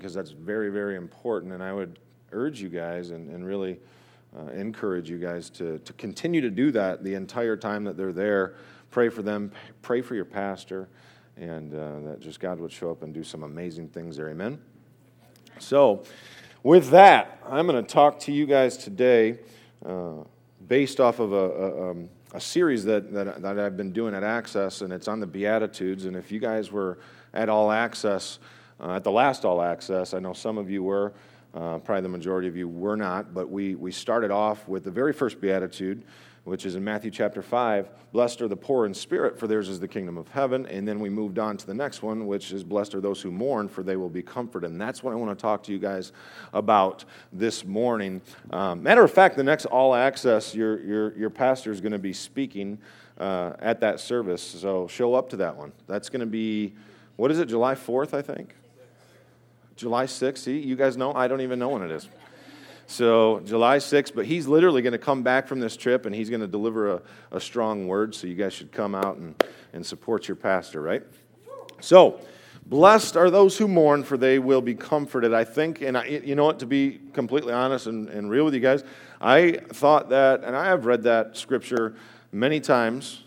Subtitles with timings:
[0.00, 1.52] because that's very, very important.
[1.52, 1.98] And I would
[2.32, 3.78] urge you guys and, and really
[4.36, 8.12] uh, encourage you guys to, to continue to do that the entire time that they're
[8.12, 8.54] there.
[8.90, 9.52] Pray for them,
[9.82, 10.88] pray for your pastor,
[11.36, 14.30] and uh, that just God would show up and do some amazing things there.
[14.30, 14.58] Amen?
[15.58, 16.02] So,
[16.62, 19.38] with that, I'm going to talk to you guys today
[19.84, 20.24] uh,
[20.66, 24.22] based off of a, a, um, a series that, that, that, I've been doing at
[24.22, 26.04] Access, and it's on the Beatitudes.
[26.04, 26.98] And if you guys were
[27.32, 28.38] at All Access,
[28.80, 31.12] uh, at the last All Access, I know some of you were,
[31.54, 34.90] uh, probably the majority of you were not, but we, we started off with the
[34.90, 36.04] very first Beatitude,
[36.44, 37.90] which is in Matthew chapter 5.
[38.12, 40.66] Blessed are the poor in spirit, for theirs is the kingdom of heaven.
[40.66, 43.30] And then we moved on to the next one, which is Blessed are those who
[43.30, 44.70] mourn, for they will be comforted.
[44.70, 46.12] And that's what I want to talk to you guys
[46.52, 48.22] about this morning.
[48.50, 51.98] Um, matter of fact, the next all access, your, your, your pastor is going to
[51.98, 52.78] be speaking
[53.18, 54.42] uh, at that service.
[54.42, 55.72] So show up to that one.
[55.86, 56.72] That's going to be,
[57.16, 58.54] what is it, July 4th, I think?
[59.80, 60.38] July 6th.
[60.38, 61.14] See, you guys know?
[61.14, 62.06] I don't even know when it is.
[62.86, 66.28] So, July 6th, but he's literally going to come back from this trip and he's
[66.28, 68.14] going to deliver a, a strong word.
[68.14, 69.42] So, you guys should come out and,
[69.72, 71.02] and support your pastor, right?
[71.80, 72.20] So,
[72.66, 75.32] blessed are those who mourn, for they will be comforted.
[75.32, 78.52] I think, and I, you know what, to be completely honest and, and real with
[78.52, 78.84] you guys,
[79.18, 81.96] I thought that, and I have read that scripture
[82.32, 83.22] many times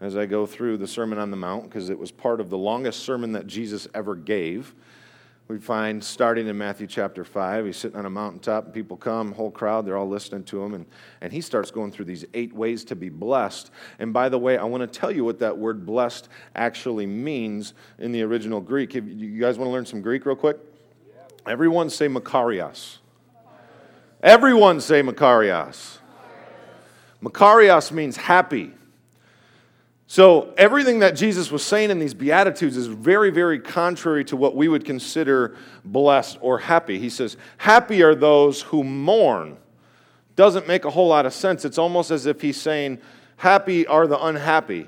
[0.00, 2.58] as I go through the Sermon on the Mount because it was part of the
[2.58, 4.74] longest sermon that Jesus ever gave
[5.48, 9.32] we find starting in Matthew chapter 5, he's sitting on a mountaintop, and people come,
[9.32, 10.86] whole crowd, they're all listening to him, and,
[11.20, 13.70] and he starts going through these eight ways to be blessed.
[13.98, 17.74] And by the way, I want to tell you what that word blessed actually means
[17.98, 18.96] in the original Greek.
[18.96, 20.58] If you guys want to learn some Greek real quick?
[21.46, 22.98] Everyone say Makarios.
[24.22, 25.98] Everyone say Makarios.
[27.22, 28.72] Makarios means happy.
[30.08, 34.54] So, everything that Jesus was saying in these Beatitudes is very, very contrary to what
[34.54, 37.00] we would consider blessed or happy.
[37.00, 39.56] He says, Happy are those who mourn.
[40.36, 41.64] Doesn't make a whole lot of sense.
[41.64, 43.00] It's almost as if he's saying,
[43.36, 44.86] Happy are the unhappy.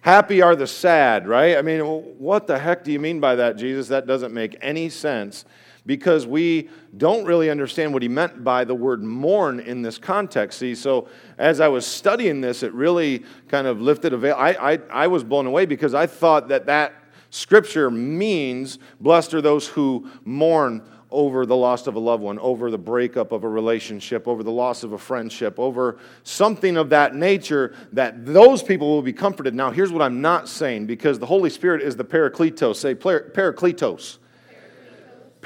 [0.00, 1.58] Happy are the sad, right?
[1.58, 3.88] I mean, what the heck do you mean by that, Jesus?
[3.88, 5.44] That doesn't make any sense
[5.86, 10.58] because we don't really understand what he meant by the word mourn in this context.
[10.58, 11.08] See, so
[11.38, 14.34] as I was studying this, it really kind of lifted a veil.
[14.36, 16.94] I, I, I was blown away because I thought that that
[17.30, 22.70] scripture means blessed are those who mourn over the loss of a loved one, over
[22.70, 27.14] the breakup of a relationship, over the loss of a friendship, over something of that
[27.14, 29.54] nature, that those people will be comforted.
[29.54, 32.76] Now, here's what I'm not saying because the Holy Spirit is the Parakletos.
[32.76, 34.18] Say Parakletos.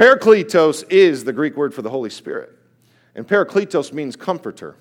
[0.01, 2.57] Parakletos is the Greek word for the Holy Spirit.
[3.15, 4.77] And Parakletos means comforter.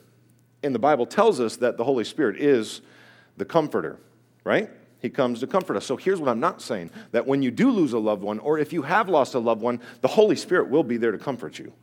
[0.64, 2.80] And the Bible tells us that the Holy Spirit is
[3.36, 4.00] the comforter,
[4.46, 4.70] right?
[5.02, 5.86] He comes to comfort us.
[5.86, 8.60] So here's what I'm not saying that when you do lose a loved one, or
[8.60, 11.60] if you have lost a loved one, the Holy Spirit will be there to comfort
[11.60, 11.74] you.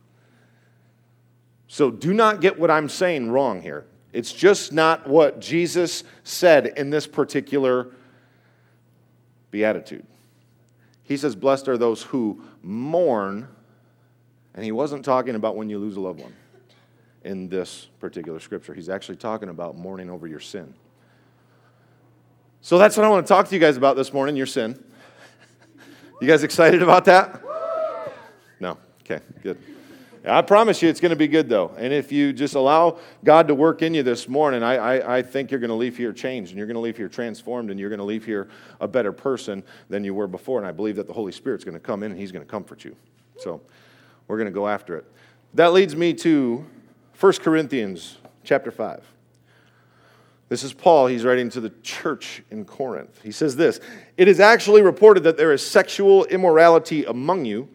[1.67, 3.85] So do not get what I'm saying wrong here.
[4.13, 7.89] It's just not what Jesus said in this particular
[9.51, 10.07] beatitude.
[11.07, 13.47] He says, Blessed are those who mourn.
[14.53, 16.33] And he wasn't talking about when you lose a loved one
[17.23, 18.73] in this particular scripture.
[18.73, 20.73] He's actually talking about mourning over your sin.
[22.61, 24.83] So that's what I want to talk to you guys about this morning your sin.
[26.19, 27.41] You guys excited about that?
[28.59, 28.77] No?
[29.01, 29.57] Okay, good.
[30.27, 31.73] I promise you it's going to be good, though.
[31.77, 35.21] And if you just allow God to work in you this morning, I, I, I
[35.21, 37.79] think you're going to leave here changed and you're going to leave here transformed and
[37.79, 38.49] you're going to leave here
[38.81, 40.59] a better person than you were before.
[40.59, 42.49] And I believe that the Holy Spirit's going to come in and He's going to
[42.49, 42.95] comfort you.
[43.37, 43.61] So
[44.27, 45.05] we're going to go after it.
[45.53, 46.65] That leads me to
[47.19, 49.03] 1 Corinthians chapter 5.
[50.49, 51.07] This is Paul.
[51.07, 53.19] He's writing to the church in Corinth.
[53.23, 53.79] He says this
[54.17, 57.69] It is actually reported that there is sexual immorality among you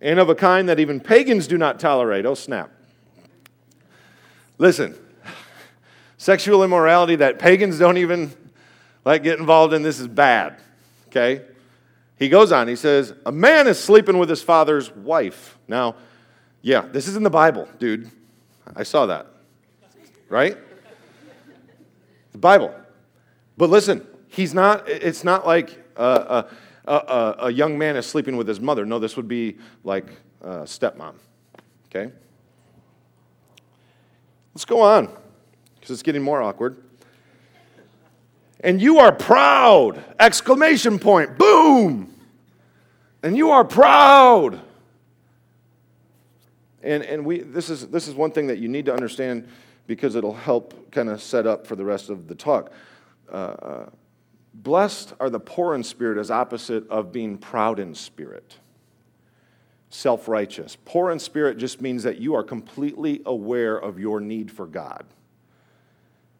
[0.00, 2.24] and of a kind that even pagans do not tolerate.
[2.26, 2.70] Oh, snap.
[4.58, 4.94] Listen,
[6.16, 8.32] sexual immorality that pagans don't even
[9.04, 10.60] like get involved in, this is bad.
[11.08, 11.42] Okay?
[12.18, 15.56] He goes on, he says, A man is sleeping with his father's wife.
[15.68, 15.94] Now,
[16.62, 18.10] yeah, this is in the Bible, dude.
[18.74, 19.26] I saw that.
[20.28, 20.56] Right?
[22.32, 22.74] The Bible.
[23.56, 26.50] But listen, he's not, it's not like, uh, uh,
[26.88, 28.86] a, a, a young man is sleeping with his mother.
[28.86, 30.06] No, this would be like
[30.42, 31.14] uh, stepmom.
[31.86, 32.10] Okay?
[34.54, 35.14] Let's go on
[35.74, 36.82] because it's getting more awkward.
[38.60, 40.02] And you are proud!
[40.18, 41.38] Exclamation point.
[41.38, 42.12] Boom!
[43.22, 44.60] And you are proud.
[46.82, 49.48] And, and we, this, is, this is one thing that you need to understand
[49.86, 52.72] because it'll help kind of set up for the rest of the talk.
[53.30, 53.90] Uh, uh
[54.62, 58.56] Blessed are the poor in spirit as opposite of being proud in spirit.
[59.88, 60.76] self righteous.
[60.84, 65.06] Poor in spirit just means that you are completely aware of your need for God.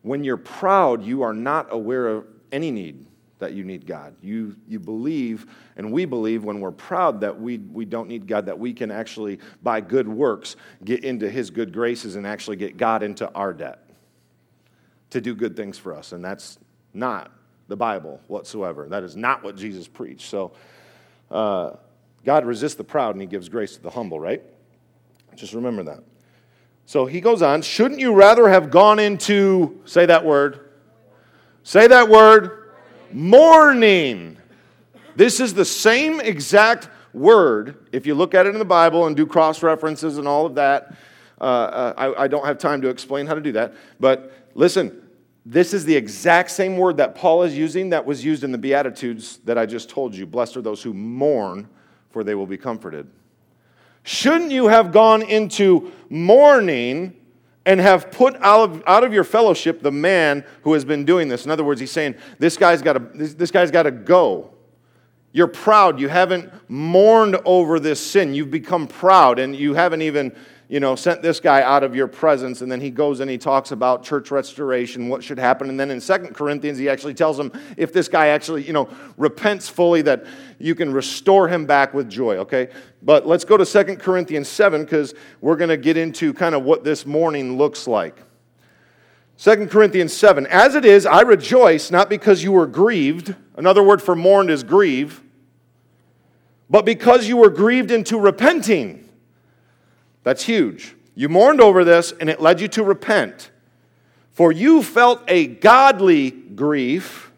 [0.03, 3.07] When you're proud, you are not aware of any need
[3.39, 4.17] that you need God.
[4.21, 8.47] You, you believe, and we believe when we're proud that we, we don't need God,
[8.47, 12.77] that we can actually, by good works, get into His good graces and actually get
[12.77, 13.89] God into our debt
[15.11, 16.13] to do good things for us.
[16.13, 16.59] And that's
[16.93, 17.31] not
[17.69, 18.89] the Bible whatsoever.
[18.89, 20.29] That is not what Jesus preached.
[20.29, 20.53] So,
[21.31, 21.73] uh,
[22.25, 24.43] God resists the proud and He gives grace to the humble, right?
[25.37, 26.03] Just remember that.
[26.89, 30.71] So he goes on, shouldn't you rather have gone into, say that word,
[31.63, 32.73] say that word,
[33.13, 34.39] mourning?
[35.15, 39.15] This is the same exact word, if you look at it in the Bible and
[39.15, 40.97] do cross references and all of that.
[41.39, 43.75] Uh, uh, I, I don't have time to explain how to do that.
[44.01, 45.08] But listen,
[45.51, 48.59] this is the exact same word that Paul is using that was used in the
[48.59, 50.27] Beatitudes that I just told you.
[50.27, 51.71] Blessed are those who mourn,
[52.11, 53.09] for they will be comforted.
[54.03, 57.17] Shouldn't you have gone into mourning
[57.65, 61.29] and have put out of, out of your fellowship the man who has been doing
[61.29, 61.47] this?
[61.47, 64.51] In other words, he's saying, This guy's got to this, this guy's got to go.
[65.33, 65.99] You're proud.
[65.99, 68.35] You haven't mourned over this sin.
[68.35, 70.37] You've become proud, and you haven't even
[70.69, 72.61] you know, sent this guy out of your presence.
[72.61, 75.71] And then he goes and he talks about church restoration, what should happen.
[75.71, 78.89] And then in Second Corinthians, he actually tells him if this guy actually, you know,
[79.17, 80.27] repents fully, that
[80.59, 82.69] you can restore him back with joy, okay?
[83.03, 86.65] But let's go to Second Corinthians 7 because we're going to get into kind of
[86.65, 88.23] what this mourning looks like.
[89.39, 93.35] Second Corinthians 7 As it is, I rejoice not because you were grieved.
[93.57, 95.23] Another word for mourned is grieve.
[96.69, 99.08] But because you were grieved into repenting.
[100.29, 100.95] That's huge.
[101.15, 103.51] You mourned over this, and it led you to repent.
[104.33, 107.33] For you felt a godly grief,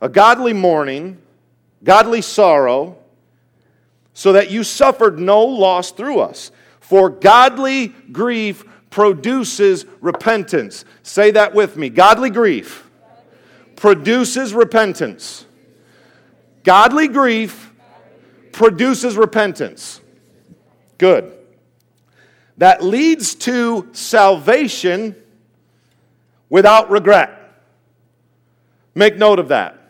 [0.00, 1.18] a godly mourning,
[1.82, 2.96] godly sorrow,
[4.14, 6.52] so that you suffered no loss through us.
[6.78, 10.84] For godly grief produces repentance.
[11.02, 11.88] Say that with me.
[11.88, 12.88] Godly grief
[13.74, 15.44] produces repentance.
[16.62, 17.72] Godly grief
[18.52, 20.00] produces repentance.
[20.98, 21.40] Good
[22.62, 25.16] that leads to salvation
[26.48, 27.36] without regret.
[28.94, 29.80] Make note of that.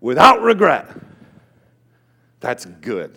[0.00, 0.88] Without regret.
[2.40, 3.16] That's good.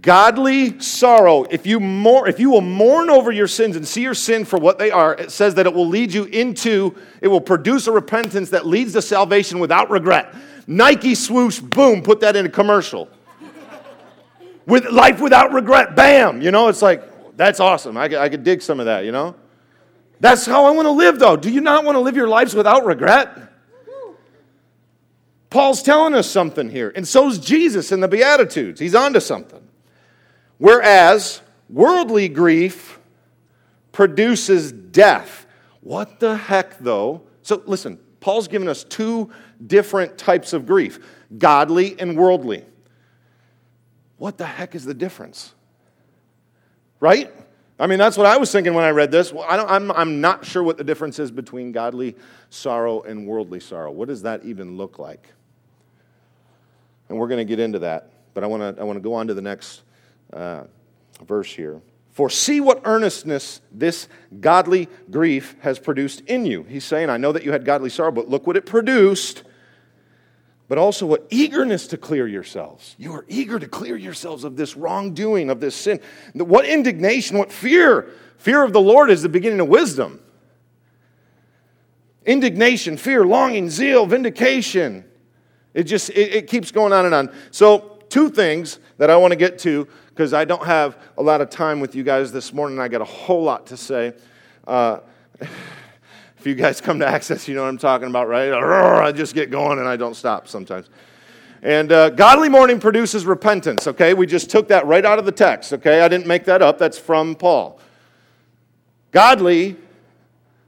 [0.00, 4.14] Godly sorrow, if you, mourn, if you will mourn over your sins and see your
[4.14, 7.40] sin for what they are, it says that it will lead you into, it will
[7.40, 10.32] produce a repentance that leads to salvation without regret.
[10.68, 13.08] Nike swoosh, boom, put that in a commercial
[14.70, 15.96] with life without regret.
[15.96, 16.40] Bam!
[16.40, 17.96] You know, it's like, that's awesome.
[17.96, 19.34] I could, I could dig some of that, you know?
[20.20, 21.36] That's how I want to live, though.
[21.36, 23.36] Do you not want to live your lives without regret?
[25.48, 28.78] Paul's telling us something here, and so's Jesus in the Beatitudes.
[28.78, 29.66] He's onto something.
[30.58, 33.00] Whereas worldly grief
[33.90, 35.46] produces death.
[35.80, 37.22] What the heck, though?
[37.42, 39.30] So listen, Paul's given us two
[39.66, 41.00] different types of grief
[41.38, 42.64] godly and worldly.
[44.20, 45.54] What the heck is the difference?
[47.00, 47.32] Right?
[47.78, 49.32] I mean, that's what I was thinking when I read this.
[49.32, 52.16] Well, I am I'm, I'm not sure what the difference is between godly
[52.50, 53.90] sorrow and worldly sorrow.
[53.90, 55.32] What does that even look like?
[57.08, 58.10] And we're going to get into that.
[58.34, 59.84] But I want to I want to go on to the next
[60.34, 60.64] uh,
[61.26, 61.80] verse here.
[62.10, 64.06] For see what earnestness this
[64.38, 66.64] godly grief has produced in you.
[66.64, 69.44] He's saying, I know that you had godly sorrow, but look what it produced
[70.70, 72.94] but also what eagerness to clear yourselves.
[72.96, 75.98] You are eager to clear yourselves of this wrongdoing, of this sin.
[76.32, 78.12] What indignation, what fear.
[78.38, 80.20] Fear of the Lord is the beginning of wisdom.
[82.24, 85.04] Indignation, fear, longing, zeal, vindication.
[85.74, 87.34] It just it, it keeps going on and on.
[87.50, 91.40] So, two things that I want to get to because I don't have a lot
[91.40, 92.78] of time with you guys this morning.
[92.78, 94.12] I got a whole lot to say.
[94.68, 95.00] Uh,
[96.40, 98.50] if you guys come to Access, you know what I'm talking about, right?
[98.50, 100.88] I just get going and I don't stop sometimes.
[101.60, 104.14] And uh, godly mourning produces repentance, okay?
[104.14, 106.00] We just took that right out of the text, okay?
[106.00, 106.78] I didn't make that up.
[106.78, 107.78] That's from Paul.
[109.10, 109.76] Godly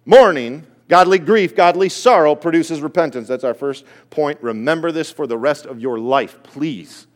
[0.05, 3.27] mourning, godly grief, godly sorrow produces repentance.
[3.27, 4.43] That's our first point.
[4.43, 7.07] Remember this for the rest of your life, please.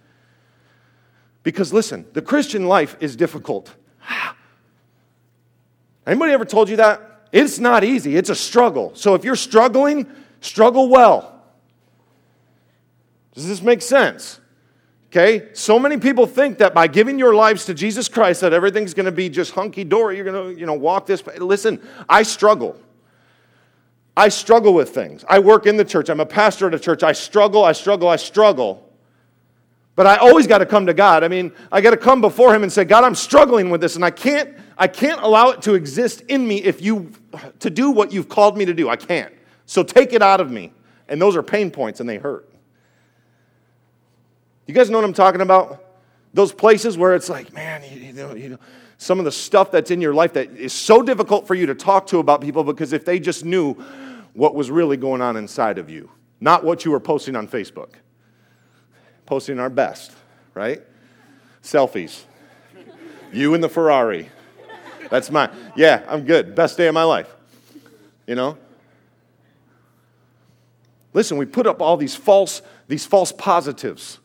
[1.42, 3.74] Because listen, the Christian life is difficult.
[6.06, 7.15] Anybody ever told you that?
[7.36, 8.92] It's not easy, it's a struggle.
[8.94, 10.06] So if you're struggling,
[10.40, 11.42] struggle well.
[13.34, 14.40] Does this make sense?
[15.10, 15.50] Okay?
[15.52, 19.04] So many people think that by giving your lives to Jesus Christ that everything's going
[19.04, 20.16] to be just hunky dory.
[20.16, 21.22] You're going to, you know, walk this.
[21.36, 22.80] Listen, I struggle.
[24.16, 25.22] I struggle with things.
[25.28, 26.08] I work in the church.
[26.08, 27.02] I'm a pastor at a church.
[27.02, 28.90] I struggle, I struggle, I struggle.
[29.94, 31.22] But I always got to come to God.
[31.22, 33.94] I mean, I got to come before him and say, "God, I'm struggling with this
[33.94, 37.12] and I can't I can't allow it to exist in me if you
[37.60, 38.88] to do what you've called me to do.
[38.88, 39.32] I can't.
[39.66, 40.72] So take it out of me."
[41.08, 42.48] And those are pain points and they hurt.
[44.66, 45.84] You guys know what I'm talking about?
[46.34, 48.58] Those places where it's like, man, you, know, you know,
[48.98, 51.74] some of the stuff that's in your life that is so difficult for you to
[51.74, 53.74] talk to about people because if they just knew
[54.34, 57.90] what was really going on inside of you, not what you were posting on Facebook.
[59.24, 60.12] Posting our best,
[60.54, 60.82] right?
[61.62, 62.22] Selfies.
[63.32, 64.30] You in the Ferrari.
[65.10, 66.54] That's my, yeah, I'm good.
[66.54, 67.34] Best day of my life.
[68.26, 68.58] You know?
[71.12, 74.18] Listen, we put up all these false, these false positives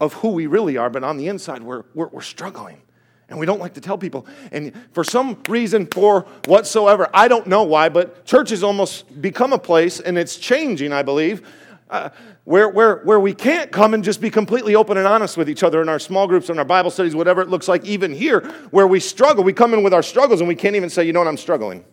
[0.00, 2.80] of who we really are, but on the inside, we're, we're, we're struggling.
[3.28, 4.26] And we don't like to tell people.
[4.50, 9.52] And for some reason, for whatsoever, I don't know why, but church has almost become
[9.52, 11.46] a place, and it's changing, I believe,
[11.88, 12.10] uh,
[12.44, 15.62] where, where, where we can't come and just be completely open and honest with each
[15.62, 18.40] other in our small groups, in our Bible studies, whatever it looks like, even here,
[18.70, 19.44] where we struggle.
[19.44, 21.36] We come in with our struggles and we can't even say, you know what, I'm
[21.36, 21.84] struggling.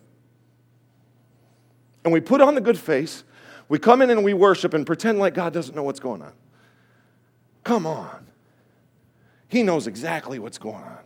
[2.04, 3.22] And we put on the good face.
[3.68, 6.32] We come in and we worship and pretend like God doesn't know what's going on.
[7.62, 8.26] Come on.
[9.46, 10.98] He knows exactly what's going on.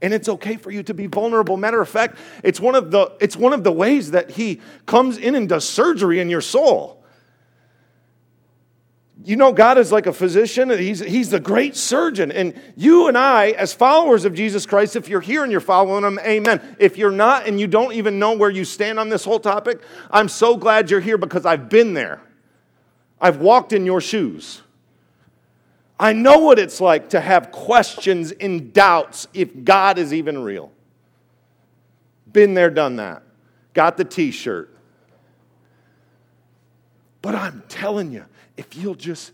[0.00, 1.58] And it's okay for you to be vulnerable.
[1.58, 5.18] Matter of fact, it's one of the, it's one of the ways that He comes
[5.18, 6.99] in and does surgery in your soul.
[9.22, 12.32] You know, God is like a physician, he's, he's the great surgeon.
[12.32, 16.04] And you and I, as followers of Jesus Christ, if you're here and you're following
[16.04, 16.76] him, amen.
[16.78, 19.80] If you're not and you don't even know where you stand on this whole topic,
[20.10, 22.20] I'm so glad you're here because I've been there.
[23.20, 24.62] I've walked in your shoes.
[25.98, 30.72] I know what it's like to have questions and doubts if God is even real.
[32.32, 33.22] Been there, done that.
[33.74, 34.74] Got the t shirt.
[37.20, 38.24] But I'm telling you,
[38.60, 39.32] if you'll just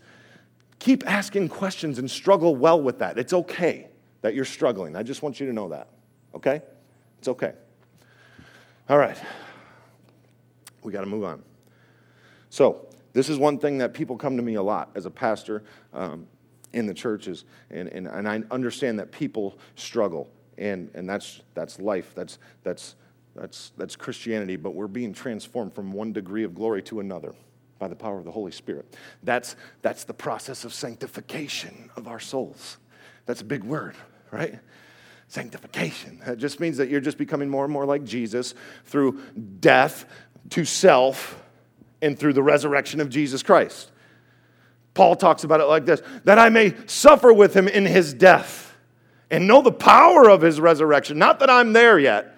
[0.79, 3.89] keep asking questions and struggle well with that, it's okay
[4.21, 4.95] that you're struggling.
[4.95, 5.89] I just want you to know that,
[6.33, 6.61] okay?
[7.19, 7.51] It's okay.
[8.87, 9.17] All right.
[10.81, 11.43] We got to move on.
[12.49, 15.63] So, this is one thing that people come to me a lot as a pastor.
[15.93, 16.27] Um,
[16.73, 17.45] in the churches.
[17.71, 22.95] And, and, and I understand that people struggle, and, and that's, that's life, that's, that's,
[23.35, 27.33] that's, that's Christianity, but we're being transformed from one degree of glory to another
[27.79, 28.95] by the power of the Holy Spirit.
[29.23, 32.77] That's, that's the process of sanctification of our souls.
[33.25, 33.95] That's a big word,
[34.31, 34.59] right?
[35.27, 36.21] Sanctification.
[36.25, 38.53] That just means that you're just becoming more and more like Jesus
[38.85, 39.21] through
[39.59, 40.05] death
[40.51, 41.41] to self
[42.01, 43.91] and through the resurrection of Jesus Christ.
[44.93, 48.75] Paul talks about it like this that I may suffer with him in his death
[49.29, 51.17] and know the power of his resurrection.
[51.17, 52.36] Not that I'm there yet,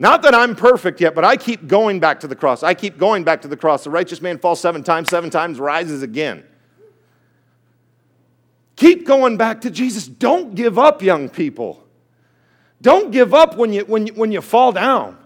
[0.00, 2.62] not that I'm perfect yet, but I keep going back to the cross.
[2.62, 3.84] I keep going back to the cross.
[3.84, 6.42] The righteous man falls seven times, seven times rises again.
[8.76, 10.06] Keep going back to Jesus.
[10.06, 11.86] Don't give up, young people.
[12.80, 15.18] Don't give up when you, when you, when you fall down.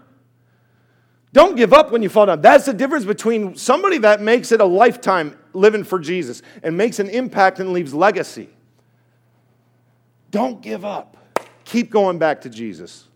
[1.31, 2.41] Don't give up when you fall down.
[2.41, 6.99] That's the difference between somebody that makes it a lifetime living for Jesus and makes
[6.99, 8.49] an impact and leaves legacy.
[10.31, 11.15] Don't give up.
[11.63, 13.07] Keep going back to Jesus.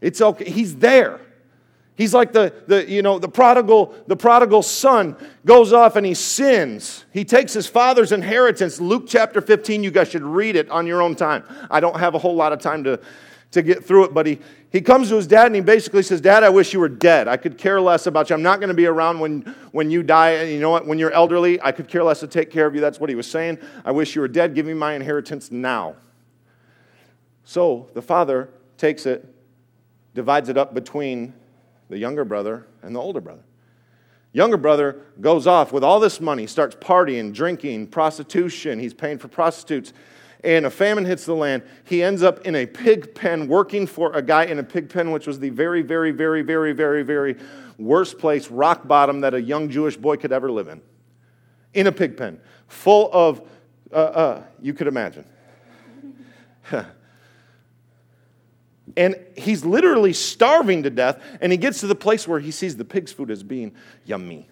[0.00, 0.50] It's okay.
[0.50, 1.20] He's there.
[1.98, 6.14] He's like the, the, you know, the prodigal, the prodigal son goes off and he
[6.14, 7.04] sins.
[7.12, 8.80] He takes his father's inheritance.
[8.80, 11.42] Luke chapter 15, you guys should read it on your own time.
[11.68, 13.00] I don't have a whole lot of time to,
[13.50, 14.38] to get through it, but he,
[14.70, 17.26] he comes to his dad and he basically says, Dad, I wish you were dead.
[17.26, 18.36] I could care less about you.
[18.36, 19.40] I'm not going to be around when,
[19.72, 20.30] when you die.
[20.30, 20.86] And you know what?
[20.86, 22.80] When you're elderly, I could care less to take care of you.
[22.80, 23.58] That's what he was saying.
[23.84, 24.54] I wish you were dead.
[24.54, 25.96] Give me my inheritance now.
[27.44, 29.34] So the father takes it,
[30.18, 31.32] divides it up between
[31.88, 33.44] the younger brother and the older brother.
[34.32, 38.80] Younger brother goes off with all this money, starts partying, drinking, prostitution.
[38.80, 39.92] He's paying for prostitutes
[40.44, 41.62] and a famine hits the land.
[41.84, 45.10] He ends up in a pig pen working for a guy in a pig pen,
[45.10, 47.36] which was the very, very, very, very, very, very
[47.78, 50.80] worst place, rock bottom, that a young Jewish boy could ever live in.
[51.74, 53.42] In a pig pen, full of,
[53.92, 55.24] uh, uh, you could imagine.
[58.96, 62.76] and he's literally starving to death, and he gets to the place where he sees
[62.76, 63.72] the pig's food as being
[64.04, 64.48] yummy.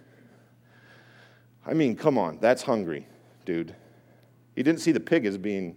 [1.67, 3.07] I mean, come on, that's hungry,
[3.45, 3.75] dude.
[4.55, 5.77] He didn't see the pig as being,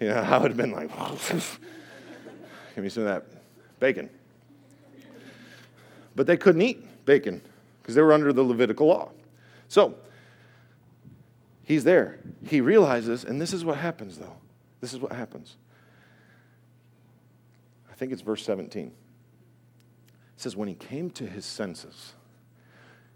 [0.00, 0.90] you know, I would have been like,
[1.28, 3.24] give me some of that
[3.80, 4.10] bacon.
[6.14, 7.40] But they couldn't eat bacon
[7.80, 9.10] because they were under the Levitical law.
[9.68, 9.94] So
[11.64, 12.18] he's there.
[12.46, 14.36] He realizes, and this is what happens though.
[14.80, 15.56] This is what happens.
[18.02, 18.88] I think it's verse 17.
[18.88, 18.92] It
[20.34, 22.14] says, When he came to his senses,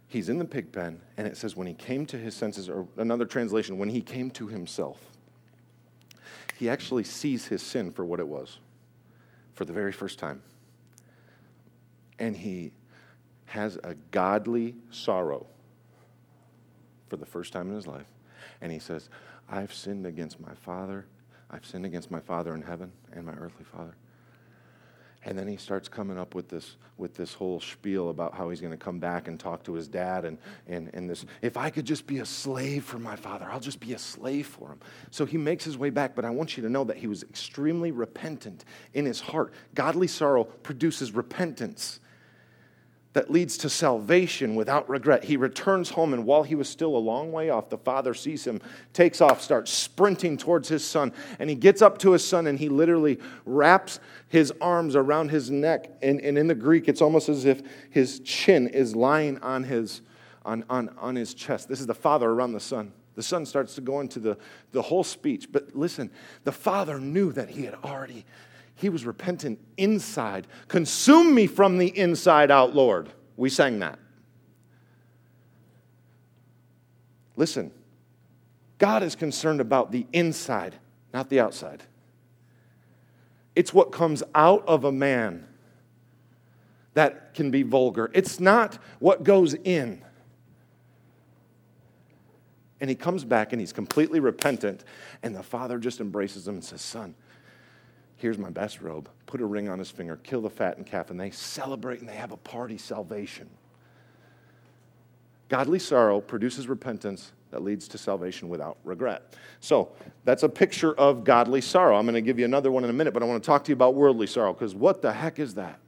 [0.07, 2.87] he's in the pig pen, and it says when he came to his senses, or
[2.97, 5.01] another translation, when he came to himself,
[6.57, 8.61] he actually sees his sin for what it was
[9.55, 10.41] for the very first time.
[12.21, 12.71] And he
[13.47, 15.49] has a godly sorrow
[17.09, 18.07] for the first time in his life.
[18.61, 19.09] And he says,
[19.51, 21.07] I've sinned against my Father.
[21.51, 23.97] I've sinned against my Father in heaven and my earthly Father.
[25.27, 28.61] And then he starts coming up with this, with this whole spiel about how he's
[28.61, 31.69] going to come back and talk to his dad and, and, and this, if I
[31.69, 34.79] could just be a slave for my father, I'll just be a slave for him.
[35.11, 37.25] So he makes his way back, but I want you to know that he was
[37.25, 38.65] extremely repentant
[38.95, 39.53] in his heart.
[39.75, 41.99] Godly sorrow produces repentance
[43.17, 45.25] that leads to salvation without regret.
[45.25, 48.47] He returns home, and while he was still a long way off, the father sees
[48.47, 48.61] him,
[48.93, 52.59] takes off, starts sprinting towards his son, and he gets up to his son and
[52.59, 55.91] he literally wraps his arms around his neck.
[56.03, 60.03] And, and in the Greek, it's almost as if his chin is lying on his,
[60.45, 61.71] on, on, on his chest.
[61.71, 62.93] This is the father around the son.
[63.15, 64.37] The son starts to go into the,
[64.73, 65.51] the whole speech.
[65.51, 66.11] But listen,
[66.45, 68.27] the father knew that he had already
[68.77, 70.47] he was repentant inside.
[70.69, 73.11] Consume me from the inside out, Lord.
[73.37, 73.99] We sang that.
[77.37, 77.71] Listen,
[78.79, 80.75] God is concerned about the inside,
[81.13, 81.83] not the outside.
[83.55, 85.47] It's what comes out of a man
[86.95, 88.11] that can be vulgar.
[88.15, 90.03] It's not what goes in.
[92.81, 94.85] And he comes back and he's completely repentant,
[95.23, 97.15] and the father just embraces him and says, Son,
[98.17, 99.09] Here's my best robe.
[99.27, 102.15] Put a ring on his finger, kill the fattened calf, and they celebrate and they
[102.15, 103.49] have a party salvation.
[105.49, 109.35] Godly sorrow produces repentance that leads to salvation without regret.
[109.61, 109.93] So
[110.25, 111.97] that's a picture of godly sorrow.
[111.97, 113.65] I'm going to give you another one in a minute, but I want to talk
[113.65, 115.79] to you about worldly sorrow because what the heck is that?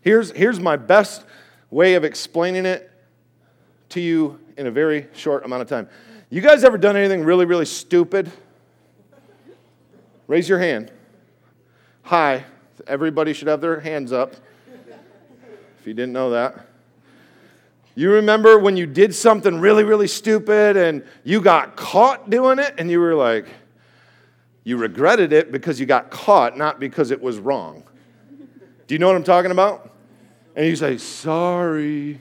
[0.00, 1.24] Here's, here's my best
[1.70, 2.90] way of explaining it
[3.90, 5.88] to you in a very short amount of time.
[6.30, 8.30] You guys ever done anything really, really stupid?
[10.28, 10.92] Raise your hand.
[12.02, 12.44] Hi.
[12.86, 14.36] Everybody should have their hands up.
[15.80, 16.66] If you didn't know that.
[17.94, 22.74] You remember when you did something really, really stupid and you got caught doing it
[22.78, 23.48] and you were like,
[24.64, 27.82] you regretted it because you got caught, not because it was wrong.
[28.86, 29.96] Do you know what I'm talking about?
[30.54, 32.20] And you say, sorry.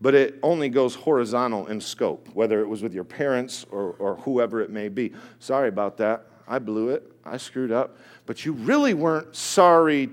[0.00, 4.16] But it only goes horizontal in scope, whether it was with your parents or, or
[4.16, 5.12] whoever it may be.
[5.40, 6.26] Sorry about that.
[6.48, 7.10] I blew it.
[7.24, 7.96] I screwed up.
[8.26, 10.10] But you really weren't sorry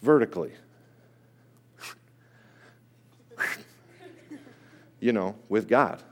[0.00, 0.52] vertically.
[5.00, 6.02] you know, with God.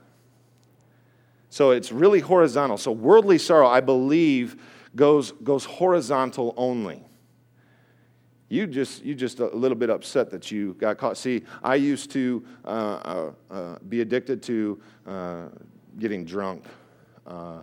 [1.49, 2.77] So it's really horizontal.
[2.77, 4.55] So worldly sorrow, I believe,
[4.95, 7.03] goes, goes horizontal only.
[8.47, 11.15] You just you just a little bit upset that you got caught.
[11.15, 15.43] See, I used to uh, uh, uh, be addicted to uh,
[15.99, 16.65] getting drunk.
[17.25, 17.61] Uh,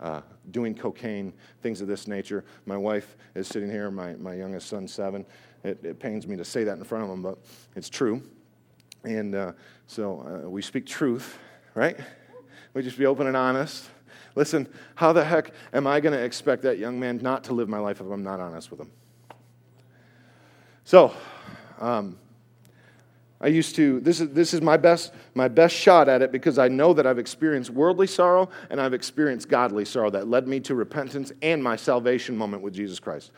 [0.00, 1.32] uh, doing cocaine,
[1.62, 2.44] things of this nature.
[2.66, 5.24] My wife is sitting here, my, my youngest son, seven.
[5.62, 7.38] It, it pains me to say that in front of him, but
[7.76, 8.22] it's true.
[9.04, 9.52] And uh,
[9.86, 11.38] so uh, we speak truth,
[11.74, 11.98] right?
[12.74, 13.88] We just be open and honest.
[14.34, 17.68] Listen, how the heck am I going to expect that young man not to live
[17.68, 18.90] my life if I'm not honest with him?
[20.84, 21.12] So,
[21.78, 22.18] um,
[23.42, 26.58] I used to, this is, this is my, best, my best shot at it because
[26.58, 30.60] I know that I've experienced worldly sorrow and I've experienced godly sorrow that led me
[30.60, 33.30] to repentance and my salvation moment with Jesus Christ.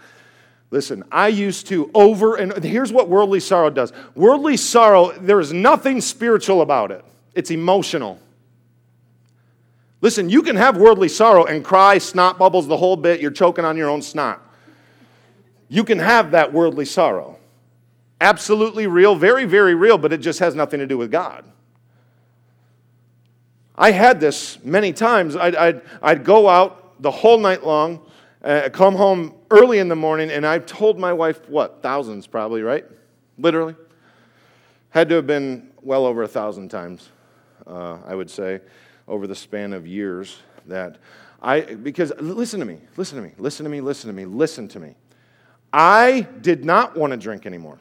[0.73, 5.53] Listen, I used to over, and here's what worldly sorrow does worldly sorrow, there is
[5.53, 8.19] nothing spiritual about it, it's emotional.
[10.01, 13.65] Listen, you can have worldly sorrow and cry, snot bubbles, the whole bit, you're choking
[13.65, 14.43] on your own snot.
[15.69, 17.39] You can have that worldly sorrow
[18.23, 21.45] absolutely real, very, very real, but it just has nothing to do with God.
[23.75, 25.35] I had this many times.
[25.35, 28.01] I'd, I'd, I'd go out the whole night long,
[28.45, 32.63] uh, come home early in the morning, and I told my wife, what, thousands probably,
[32.63, 32.87] right?
[33.39, 33.75] Literally.
[34.91, 37.09] Had to have been well over a thousand times,
[37.67, 38.61] uh, I would say,
[39.09, 40.99] over the span of years that
[41.43, 44.69] I, because listen to me, listen to me, listen to me, listen to me, listen
[44.69, 44.95] to me.
[45.73, 47.81] I did not want to drink anymore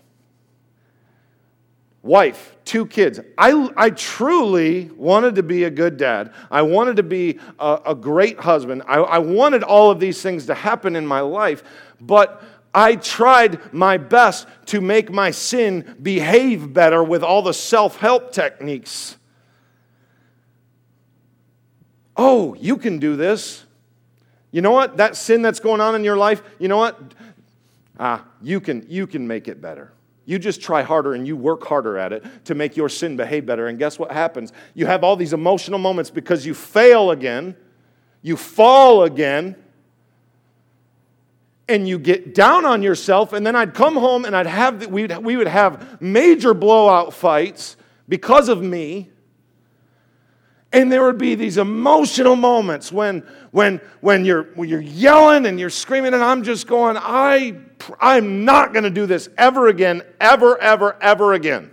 [2.03, 3.19] wife, two kids.
[3.37, 6.33] I, I truly wanted to be a good dad.
[6.49, 8.83] I wanted to be a, a great husband.
[8.87, 11.63] I, I wanted all of these things to happen in my life,
[11.99, 17.97] but I tried my best to make my sin behave better with all the self
[17.97, 19.17] help techniques.
[22.15, 23.65] Oh, you can do this.
[24.51, 24.97] You know what?
[24.97, 26.99] That sin that's going on in your life, you know what?
[27.99, 29.93] Ah, you can, you can make it better.
[30.25, 33.45] You just try harder and you work harder at it to make your sin behave
[33.45, 33.67] better.
[33.67, 34.53] And guess what happens?
[34.73, 37.55] You have all these emotional moments because you fail again,
[38.21, 39.55] you fall again,
[41.67, 43.33] and you get down on yourself.
[43.33, 47.77] And then I'd come home and I'd have, we'd, we would have major blowout fights
[48.07, 49.09] because of me.
[50.73, 55.59] And there would be these emotional moments when, when, when, you're, when you're yelling and
[55.59, 57.57] you're screaming, and I'm just going, I,
[57.99, 61.71] I'm not going to do this ever again, ever, ever, ever again.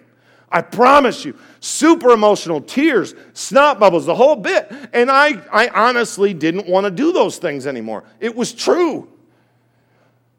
[0.51, 1.37] I promise you.
[1.61, 4.71] Super emotional, tears, snot bubbles, the whole bit.
[4.93, 8.05] And I, I honestly didn't want to do those things anymore.
[8.21, 9.09] It was true.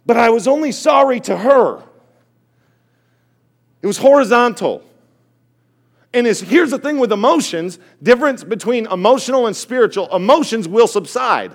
[0.05, 1.83] But I was only sorry to her.
[3.81, 4.83] It was horizontal.
[6.13, 11.51] And is, here's the thing with emotions difference between emotional and spiritual emotions will subside.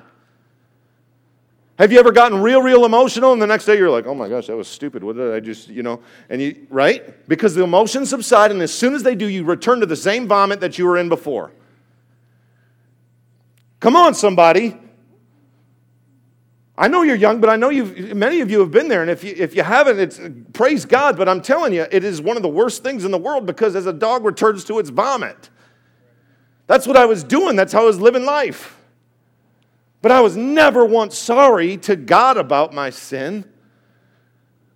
[1.78, 4.28] Have you ever gotten real, real emotional and the next day you're like, oh my
[4.28, 5.02] gosh, that was stupid.
[5.02, 6.00] What did I just, you know?
[6.30, 7.28] And you, right?
[7.28, 10.28] Because the emotions subside, and as soon as they do, you return to the same
[10.28, 11.50] vomit that you were in before.
[13.80, 14.78] Come on, somebody.
[16.78, 19.02] I know you're young, but I know you've, many of you have been there.
[19.02, 20.20] And if you, if you haven't, it's
[20.52, 21.16] praise God.
[21.16, 23.74] But I'm telling you, it is one of the worst things in the world because
[23.74, 25.50] as a dog returns to its vomit,
[26.66, 27.56] that's what I was doing.
[27.56, 28.73] That's how I was living life.
[30.04, 33.50] But I was never once sorry to God about my sin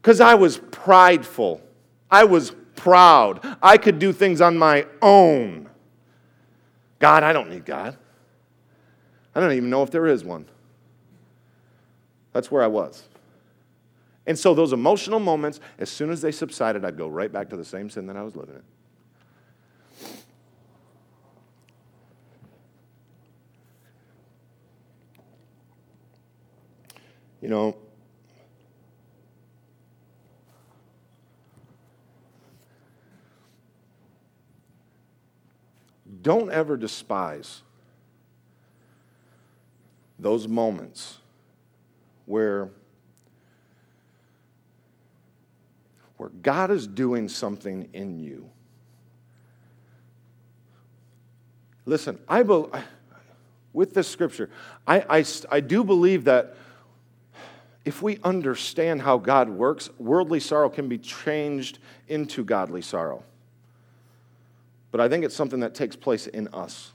[0.00, 1.60] because I was prideful.
[2.10, 3.40] I was proud.
[3.62, 5.68] I could do things on my own.
[6.98, 7.98] God, I don't need God.
[9.34, 10.46] I don't even know if there is one.
[12.32, 13.06] That's where I was.
[14.26, 17.56] And so those emotional moments, as soon as they subsided, I'd go right back to
[17.58, 18.62] the same sin that I was living in.
[27.40, 27.77] You know,
[36.22, 37.62] don't ever despise
[40.18, 41.18] those moments
[42.27, 42.70] where,
[46.16, 48.51] where God is doing something in you.
[51.87, 52.64] Listen, I be,
[53.72, 54.51] with this scripture,
[54.87, 56.57] I, I, I do believe that
[57.88, 63.24] if we understand how God works, worldly sorrow can be changed into godly sorrow.
[64.90, 66.92] But I think it's something that takes place in us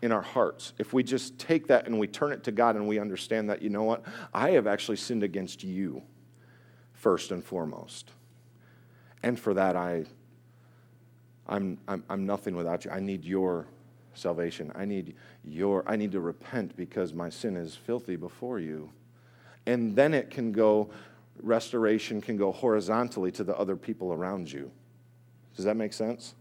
[0.00, 2.86] in our hearts, if we just take that and we turn it to God and
[2.86, 4.04] we understand that, you know what?
[4.32, 6.02] I have actually sinned against you
[6.92, 8.12] first and foremost.
[9.24, 10.04] And for that, I,
[11.48, 12.92] I'm, I'm, I'm nothing without you.
[12.92, 13.66] I need your
[14.14, 14.70] salvation.
[14.76, 18.88] I need your, I need to repent because my sin is filthy before you.
[19.68, 20.88] And then it can go,
[21.42, 24.70] restoration can go horizontally to the other people around you.
[25.54, 26.34] Does that make sense?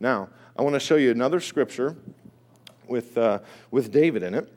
[0.00, 1.96] Now, I want to show you another scripture
[2.88, 3.38] with, uh,
[3.70, 4.52] with David in it.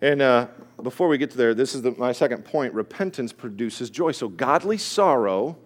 [0.00, 0.46] And uh,
[0.80, 4.12] before we get to there, this is the, my second point repentance produces joy.
[4.12, 5.58] So, godly sorrow.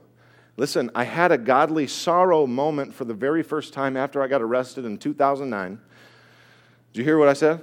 [0.57, 4.41] Listen, I had a godly sorrow moment for the very first time after I got
[4.41, 5.79] arrested in 2009.
[6.95, 7.61] Did you hear what I said?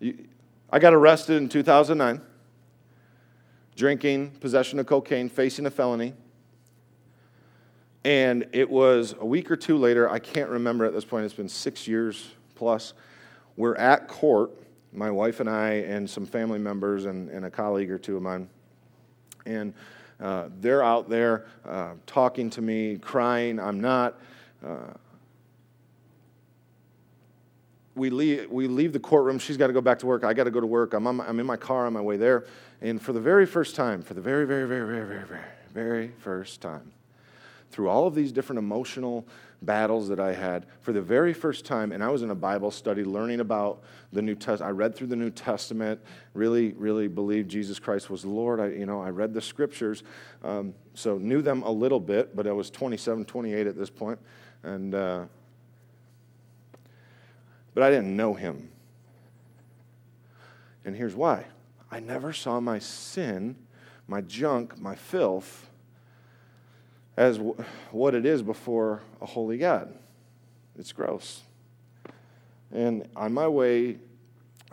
[0.00, 0.28] You,
[0.76, 2.20] I got arrested in 2009,
[3.76, 6.12] drinking, possession of cocaine, facing a felony.
[8.04, 11.32] And it was a week or two later, I can't remember at this point, it's
[11.32, 12.92] been six years plus.
[13.56, 14.50] We're at court,
[14.92, 18.22] my wife and I, and some family members, and, and a colleague or two of
[18.22, 18.46] mine.
[19.46, 19.72] And
[20.20, 23.58] uh, they're out there uh, talking to me, crying.
[23.58, 24.20] I'm not.
[24.62, 24.92] Uh,
[27.96, 29.38] we leave, we leave the courtroom.
[29.38, 30.22] She's got to go back to work.
[30.22, 30.92] I got to go to work.
[30.92, 32.44] I'm, my, I'm in my car on my way there.
[32.82, 36.08] And for the very first time, for the very, very, very, very, very, very, very
[36.18, 36.92] first time,
[37.70, 39.26] through all of these different emotional
[39.62, 42.70] battles that I had for the very first time, and I was in a Bible
[42.70, 43.82] study learning about
[44.12, 44.68] the New Testament.
[44.68, 45.98] I read through the New Testament,
[46.34, 48.60] really, really believed Jesus Christ was Lord.
[48.60, 50.02] I, you know, I read the scriptures,
[50.44, 54.18] um, so knew them a little bit, but I was 27, 28 at this point,
[54.62, 55.24] and uh,
[57.76, 58.70] but I didn't know Him.
[60.86, 61.44] And here's why:
[61.90, 63.54] I never saw my sin,
[64.08, 65.68] my junk, my filth
[67.18, 67.54] as w-
[67.90, 69.94] what it is before a holy God.
[70.78, 71.42] It's gross.
[72.72, 73.98] And on my way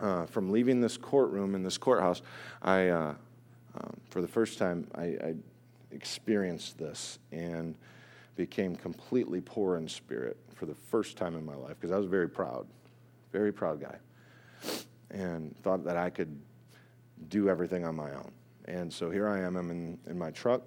[0.00, 2.22] uh, from leaving this courtroom in this courthouse,
[2.62, 3.14] I, uh,
[3.78, 5.34] um, for the first time, I, I,
[5.90, 7.76] experienced this and
[8.34, 12.06] became completely poor in spirit for the first time in my life because I was
[12.06, 12.66] very proud,
[13.34, 13.96] very proud guy,
[15.10, 16.40] and thought that I could
[17.30, 18.30] do everything on my own.
[18.66, 20.62] And so here I am, I'm in, in my truck,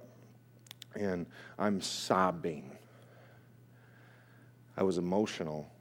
[0.94, 1.26] and
[1.58, 2.78] I'm sobbing.
[4.76, 5.72] I was emotional,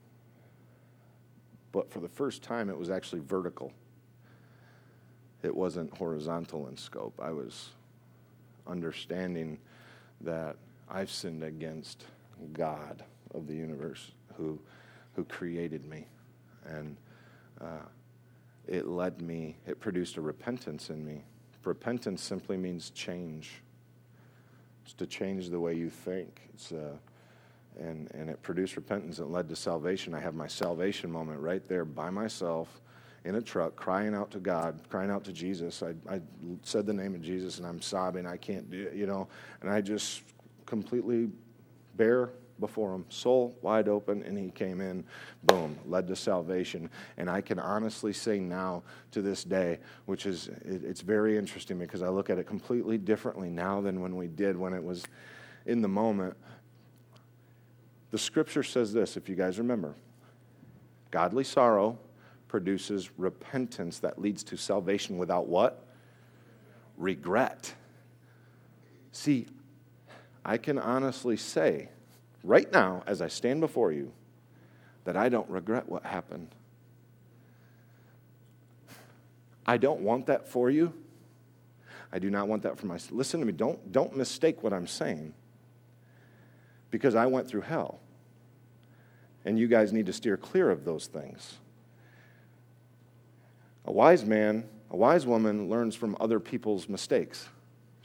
[1.73, 3.73] but for the first time, it was actually vertical.
[5.43, 7.19] It wasn't horizontal in scope.
[7.21, 7.71] I was
[8.65, 9.59] understanding
[10.21, 10.55] that
[10.89, 12.05] I've sinned against
[12.53, 13.03] God
[13.35, 14.61] of the universe who,
[15.17, 16.07] who created me.
[16.69, 16.97] And
[17.61, 17.87] uh,
[18.67, 21.23] it led me, it produced a repentance in me.
[21.65, 23.63] Repentance simply means change.
[24.85, 26.43] It's to change the way you think.
[26.55, 26.97] It's, uh,
[27.79, 29.19] and, and it produced repentance.
[29.19, 30.15] It led to salvation.
[30.15, 32.81] I have my salvation moment right there by myself
[33.25, 35.83] in a truck, crying out to God, crying out to Jesus.
[35.83, 36.21] I, I
[36.63, 38.25] said the name of Jesus and I'm sobbing.
[38.27, 39.27] I can't do it, you know.
[39.61, 40.23] And I just
[40.65, 41.29] completely
[41.97, 45.05] bare before him, soul wide open, and he came in,
[45.45, 46.91] boom, led to salvation.
[47.17, 52.03] And I can honestly say now to this day, which is, it's very interesting because
[52.03, 55.05] I look at it completely differently now than when we did when it was
[55.67, 56.37] in the moment.
[58.11, 59.95] The scripture says this, if you guys remember
[61.11, 61.99] godly sorrow
[62.49, 65.87] produces repentance that leads to salvation without what?
[66.97, 67.75] Regret.
[69.13, 69.47] See,
[70.45, 71.89] I can honestly say
[72.43, 74.13] right now, as I stand before you,
[75.05, 76.55] that I don't regret what happened.
[79.67, 80.93] I don't want that for you.
[82.13, 83.13] I do not want that for myself.
[83.13, 83.53] Listen to me.
[83.53, 85.35] Don't, don't mistake what I'm saying
[86.91, 88.01] because I went through hell.
[89.45, 91.55] And you guys need to steer clear of those things.
[93.85, 97.49] A wise man, a wise woman learns from other people's mistakes.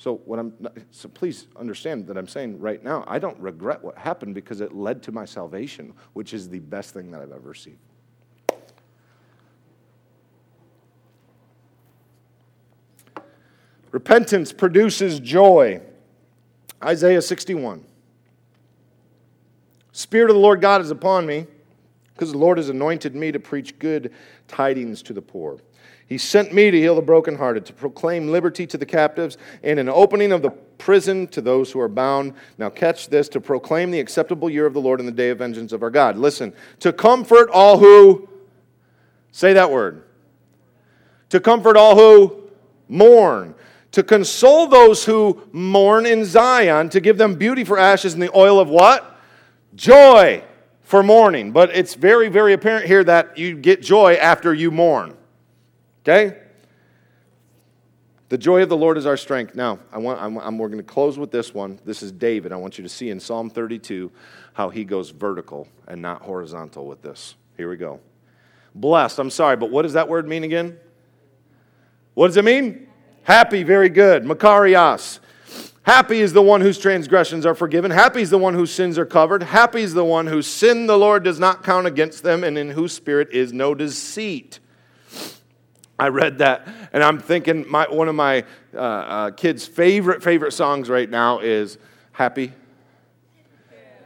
[0.02, 0.52] So, what I'm,
[0.90, 4.74] so please understand that I'm saying right now, I don't regret what happened because it
[4.74, 7.78] led to my salvation, which is the best thing that I've ever seen.
[13.92, 15.80] Repentance produces joy.
[16.84, 17.86] Isaiah 61.
[19.92, 21.46] Spirit of the Lord God is upon me,
[22.16, 24.12] because the Lord has anointed me to preach good
[24.48, 25.60] tidings to the poor.
[26.12, 29.88] He sent me to heal the brokenhearted, to proclaim liberty to the captives, and an
[29.88, 32.34] opening of the prison to those who are bound.
[32.58, 35.38] Now, catch this to proclaim the acceptable year of the Lord and the day of
[35.38, 36.18] vengeance of our God.
[36.18, 38.28] Listen, to comfort all who,
[39.32, 40.04] say that word,
[41.30, 42.44] to comfort all who
[42.90, 43.56] mourn,
[43.94, 48.38] to console those who mourn in Zion, to give them beauty for ashes and the
[48.38, 49.18] oil of what?
[49.76, 50.44] Joy
[50.82, 51.54] for mourning.
[51.54, 55.16] But it's very, very apparent here that you get joy after you mourn.
[56.04, 56.38] Okay?
[58.30, 59.56] The joy of the Lord is our strength.
[59.56, 61.80] Now, I want, I'm, I'm, we're going to close with this one.
[61.84, 62.54] This is David.
[62.54, 64.10] I want you to see in Psalm 32
[64.54, 67.36] how he goes vertical and not horizontal with this.
[67.58, 68.00] Here we go.
[68.74, 69.20] Blessed.
[69.20, 70.78] I'm sorry, but what does that word mean again?
[72.14, 72.88] What does it mean?
[73.24, 73.64] Happy.
[73.64, 74.24] Very good.
[74.24, 75.20] Makarios.
[75.84, 77.92] Happy is the one whose transgressions are forgiven.
[77.92, 79.44] Happy is the one whose sins are covered.
[79.44, 82.70] Happy is the one whose sin the Lord does not count against them and in
[82.70, 84.61] whose spirit is no deceit.
[86.02, 90.52] I read that, and I'm thinking my, one of my uh, uh, kids' favorite, favorite
[90.52, 91.78] songs right now is
[92.12, 92.54] Happy.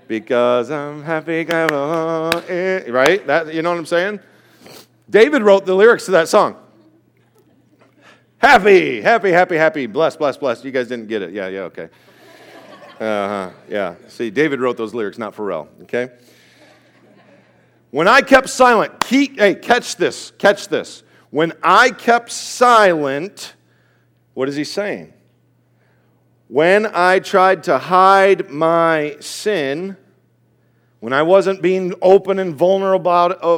[0.07, 3.27] Because I'm happy, right?
[3.27, 4.19] That, you know what I'm saying?
[5.09, 6.55] David wrote the lyrics to that song.
[8.37, 10.63] Happy, happy, happy, happy, blessed, blessed, blessed.
[10.63, 11.33] You guys didn't get it.
[11.33, 11.89] Yeah, yeah, okay.
[12.99, 13.95] Uh-huh, yeah.
[14.07, 16.11] See, David wrote those lyrics, not Pharrell, okay?
[17.89, 21.03] When I kept silent, keep, hey, catch this, catch this.
[21.35, 23.55] When I kept silent,
[24.35, 25.11] what is he saying?
[26.47, 29.97] When I tried to hide my sin,
[31.01, 33.57] when I wasn't being open and vulnerable about, uh,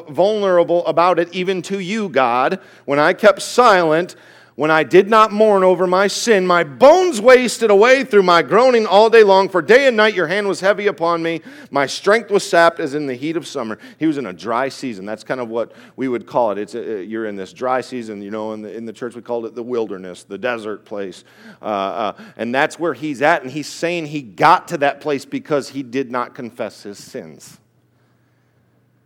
[1.19, 4.15] it, even to you, God, when I kept silent,
[4.57, 8.87] when I did not mourn over my sin, my bones wasted away through my groaning
[8.87, 9.49] all day long.
[9.49, 11.41] For day and night your hand was heavy upon me.
[11.69, 13.77] My strength was sapped as in the heat of summer.
[13.99, 15.05] He was in a dry season.
[15.05, 16.57] That's kind of what we would call it.
[16.57, 18.19] It's a, you're in this dry season.
[18.23, 21.23] You know, in the, in the church we called it the wilderness, the desert place.
[21.61, 23.43] Uh, uh, and that's where he's at.
[23.43, 27.59] And he's saying he got to that place because he did not confess his sins.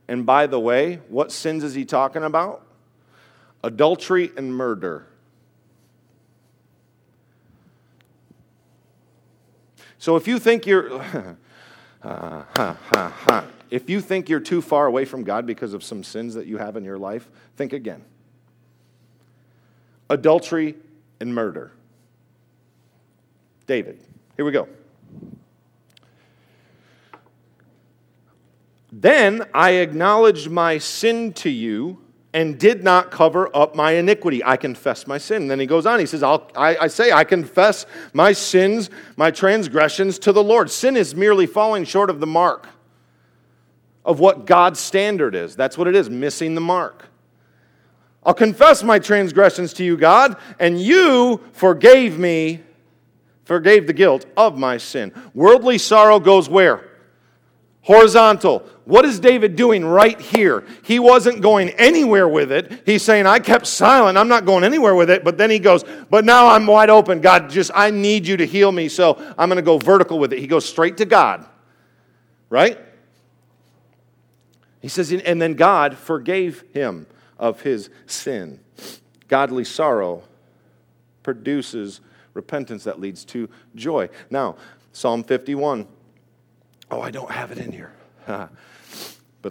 [0.08, 2.66] And by the way, what sins is he talking about?
[3.66, 5.08] Adultery and murder.
[10.02, 11.36] So if you think you're, uh,
[12.02, 13.46] ha, ha, ha.
[13.70, 16.58] if you think you're too far away from God because of some sins that you
[16.58, 18.04] have in your life, think again.
[20.10, 20.76] Adultery
[21.20, 21.72] and murder.
[23.68, 24.04] David.
[24.38, 24.68] Here we go.
[28.92, 32.01] Then I acknowledged my sin to you
[32.34, 34.44] and did not cover up my iniquity.
[34.44, 35.44] I confess my sin.
[35.44, 39.32] And then he goes on, he says, I, I say, I confess my sins, my
[39.32, 40.72] transgressions to the Lord.
[40.72, 42.68] Sin is merely falling short of the mark
[44.06, 45.56] of what God's standard is.
[45.56, 47.06] That's what it is, missing the mark.
[48.24, 52.62] I'll confess my transgressions to you, God, and you forgave me,
[53.44, 55.12] forgave the guilt of my sin.
[55.34, 56.91] Worldly sorrow goes where?
[57.84, 58.60] Horizontal.
[58.86, 60.66] What is David doing right here?
[60.84, 62.84] He wasn't going anywhere with it.
[62.86, 64.18] He's saying, I kept silent.
[64.18, 65.24] I'm not going anywhere with it.
[65.24, 67.22] But then he goes, But now I'm wide open.
[67.22, 68.88] God, just, I need you to heal me.
[68.88, 70.40] So I'm going to go vertical with it.
[70.40, 71.46] He goes straight to God.
[72.50, 72.78] Right?
[74.80, 77.08] He says, And then God forgave him
[77.40, 78.60] of his sin.
[79.28, 80.24] Godly sorrow
[81.24, 82.02] produces
[82.34, 84.10] repentance that leads to joy.
[84.30, 84.58] Now,
[84.94, 85.88] Psalm 51
[86.92, 87.94] Oh, I don't have it in here.
[88.28, 88.50] but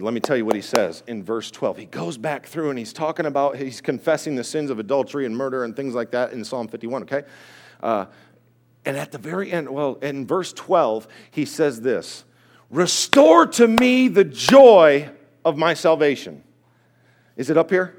[0.03, 1.77] let me tell you what he says in verse 12.
[1.77, 5.35] He goes back through and he's talking about, he's confessing the sins of adultery and
[5.35, 7.23] murder and things like that in Psalm 51, okay?
[7.81, 8.05] Uh,
[8.85, 12.23] and at the very end, well, in verse 12, he says this
[12.69, 15.09] Restore to me the joy
[15.43, 16.43] of my salvation.
[17.35, 17.95] Is it up here?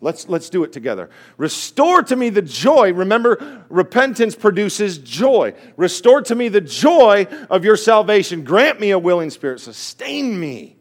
[0.00, 1.10] Let's, let's do it together.
[1.36, 2.92] Restore to me the joy.
[2.92, 5.54] Remember, repentance produces joy.
[5.76, 8.44] Restore to me the joy of your salvation.
[8.44, 9.60] Grant me a willing spirit.
[9.60, 10.76] Sustain me.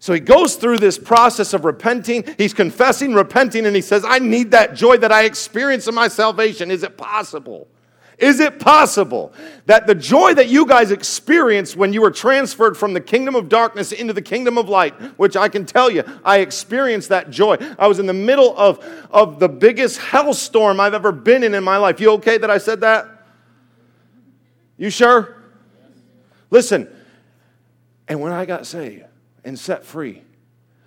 [0.00, 2.24] So he goes through this process of repenting.
[2.36, 6.08] He's confessing, repenting, and he says, I need that joy that I experience in my
[6.08, 6.70] salvation.
[6.70, 7.68] Is it possible?
[8.18, 9.32] Is it possible
[9.66, 13.48] that the joy that you guys experienced when you were transferred from the kingdom of
[13.48, 17.56] darkness into the kingdom of light, which I can tell you, I experienced that joy.
[17.78, 21.64] I was in the middle of, of the biggest hellstorm I've ever been in in
[21.64, 22.00] my life.
[22.00, 23.08] You okay that I said that?
[24.76, 25.36] You sure?
[26.50, 26.88] Listen,
[28.06, 29.04] and when I got saved
[29.44, 30.22] and set free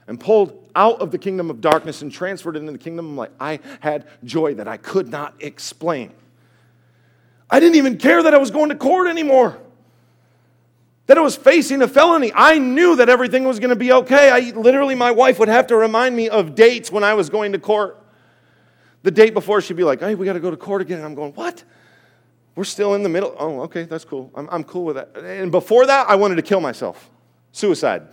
[0.08, 3.32] and pulled out of the kingdom of darkness and transferred into the kingdom of light,
[3.40, 6.14] I had joy that I could not explain.
[7.50, 9.58] I didn't even care that I was going to court anymore.
[11.06, 12.34] That I was facing a felony.
[12.36, 14.30] I knew that everything was going to be okay.
[14.30, 17.54] I literally, my wife would have to remind me of dates when I was going
[17.54, 18.04] to court.
[19.04, 20.98] The date before, she'd be like, hey, we got to go to court again.
[20.98, 21.64] And I'm going, what?
[22.56, 23.34] We're still in the middle.
[23.40, 24.32] Oh, okay, that's cool.
[24.36, 25.16] I'm, I'm cool with that.
[25.16, 27.10] And before that, I wanted to kill myself.
[27.54, 28.08] Suicide.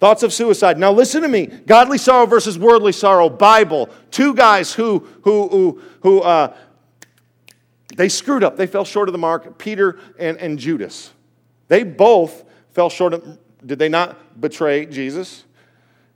[0.00, 0.76] Thoughts of suicide.
[0.76, 1.46] Now listen to me.
[1.46, 3.30] Godly sorrow versus worldly sorrow.
[3.30, 3.88] Bible.
[4.10, 6.54] Two guys who who who who uh,
[7.96, 8.56] they screwed up.
[8.56, 11.12] They fell short of the mark, Peter and, and Judas.
[11.68, 15.44] They both fell short of, did they not betray Jesus?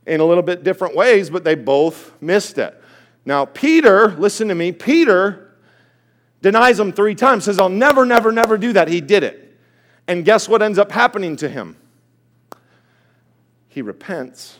[0.05, 2.79] In a little bit different ways, but they both missed it.
[3.25, 5.55] Now, Peter, listen to me, Peter
[6.41, 8.87] denies him three times, says, I'll never, never, never do that.
[8.87, 9.57] He did it.
[10.07, 11.75] And guess what ends up happening to him?
[13.67, 14.57] He repents.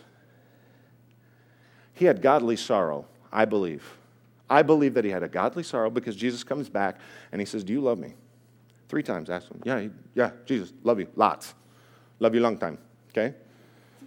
[1.94, 3.96] He had godly sorrow, I believe.
[4.50, 6.98] I believe that he had a godly sorrow because Jesus comes back
[7.30, 8.14] and he says, Do you love me?
[8.88, 9.62] Three times ask him.
[9.64, 9.86] Yeah,
[10.16, 11.54] yeah, Jesus, love you, lots.
[12.18, 12.76] Love you long time,
[13.10, 13.34] okay?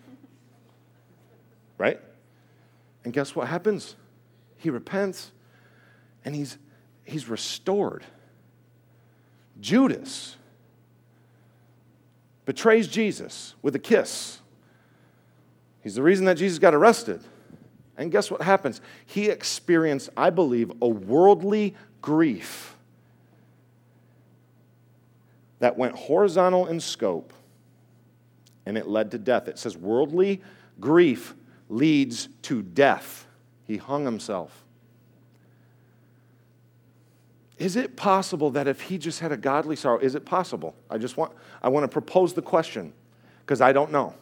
[1.77, 1.99] Right?
[3.03, 3.95] And guess what happens?
[4.57, 5.31] He repents
[6.23, 6.57] and he's,
[7.03, 8.05] he's restored.
[9.59, 10.37] Judas
[12.45, 14.39] betrays Jesus with a kiss.
[15.81, 17.21] He's the reason that Jesus got arrested.
[17.97, 18.81] And guess what happens?
[19.05, 22.75] He experienced, I believe, a worldly grief
[25.59, 27.33] that went horizontal in scope
[28.65, 29.47] and it led to death.
[29.47, 30.41] It says worldly
[30.79, 31.35] grief
[31.69, 33.25] leads to death.
[33.65, 34.63] He hung himself.
[37.57, 40.75] Is it possible that if he just had a godly sorrow, is it possible?
[40.89, 42.93] I just want I want to propose the question
[43.41, 44.15] because I don't know.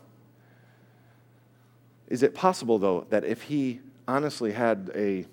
[2.11, 5.25] Is it possible, though, that if he honestly had a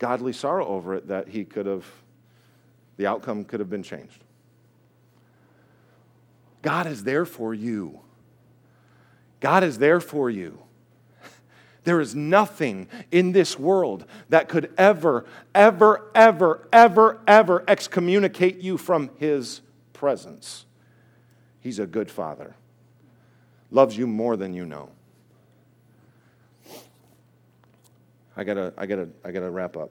[0.00, 1.86] godly sorrow over it, that he could have,
[2.96, 4.24] the outcome could have been changed?
[6.60, 8.00] God is there for you.
[9.38, 10.58] God is there for you.
[11.84, 18.76] There is nothing in this world that could ever, ever, ever, ever, ever excommunicate you
[18.76, 19.60] from His
[19.92, 20.66] presence.
[21.60, 22.56] He's a good Father,
[23.70, 24.90] loves you more than you know.
[28.38, 29.90] I gotta, I gotta, I gotta wrap up.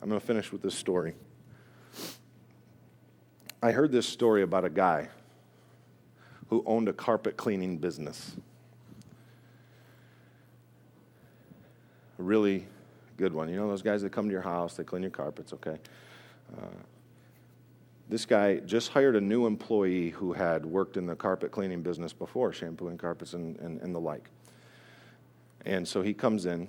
[0.00, 1.14] I'm gonna finish with this story.
[3.62, 5.10] I heard this story about a guy
[6.48, 8.34] who owned a carpet cleaning business.
[12.18, 12.66] A really
[13.18, 13.50] good one.
[13.50, 15.76] You know those guys that come to your house, they clean your carpets, okay?
[16.56, 16.66] Uh,
[18.12, 22.12] this guy just hired a new employee who had worked in the carpet cleaning business
[22.12, 24.28] before, shampooing carpets and, and, and the like.
[25.64, 26.68] And so he comes in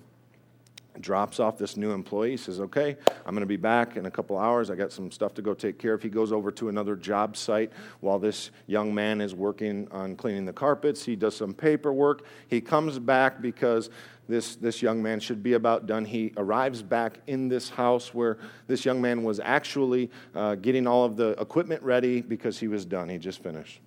[0.99, 2.37] drops off this new employee.
[2.37, 4.69] Says, Okay, I'm going to be back in a couple hours.
[4.69, 6.03] I got some stuff to go take care of.
[6.03, 10.45] He goes over to another job site while this young man is working on cleaning
[10.45, 11.03] the carpets.
[11.03, 12.25] He does some paperwork.
[12.47, 13.89] He comes back because
[14.27, 16.05] this, this young man should be about done.
[16.05, 18.37] He arrives back in this house where
[18.67, 22.85] this young man was actually uh, getting all of the equipment ready because he was
[22.85, 23.09] done.
[23.09, 23.81] He just finished.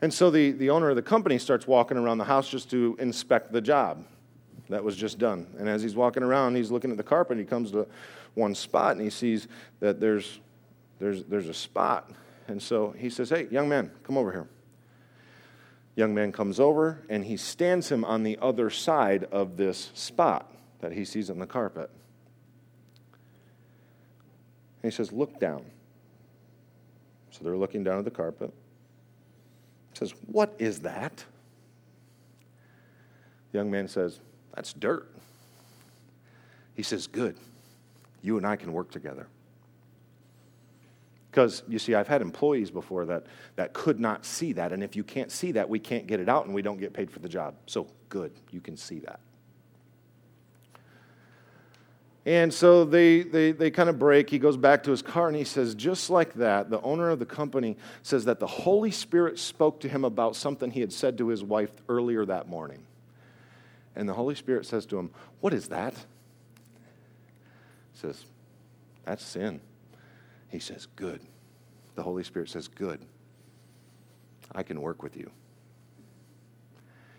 [0.00, 2.96] And so the, the owner of the company starts walking around the house just to
[3.00, 4.04] inspect the job
[4.68, 5.46] that was just done.
[5.58, 7.38] And as he's walking around, he's looking at the carpet.
[7.38, 7.86] He comes to
[8.34, 9.46] one spot and he sees
[9.80, 10.40] that there's,
[10.98, 12.10] there's, there's a spot.
[12.48, 14.48] And so he says, Hey, young man, come over here.
[15.96, 20.50] Young man comes over and he stands him on the other side of this spot
[20.80, 21.90] that he sees on the carpet.
[24.82, 25.64] And he says, Look down.
[27.30, 28.52] So they're looking down at the carpet.
[29.92, 31.24] He says, What is that?
[33.52, 34.20] The young man says,
[34.54, 35.08] that's dirt.
[36.74, 37.36] He says, Good.
[38.22, 39.26] You and I can work together.
[41.30, 43.26] Because you see, I've had employees before that,
[43.56, 44.72] that could not see that.
[44.72, 46.92] And if you can't see that, we can't get it out and we don't get
[46.92, 47.54] paid for the job.
[47.66, 49.18] So, good, you can see that.
[52.24, 54.30] And so they, they, they kind of break.
[54.30, 57.18] He goes back to his car and he says, just like that, the owner of
[57.18, 61.18] the company says that the Holy Spirit spoke to him about something he had said
[61.18, 62.82] to his wife earlier that morning.
[63.96, 65.94] And the Holy Spirit says to him, What is that?
[67.92, 68.24] He says,
[69.04, 69.60] That's sin.
[70.48, 71.20] He says, Good.
[71.94, 73.00] The Holy Spirit says, Good.
[74.52, 75.30] I can work with you.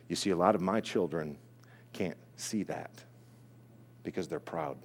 [0.07, 1.37] You see, a lot of my children
[1.93, 2.91] can't see that
[4.03, 4.77] because they're proud.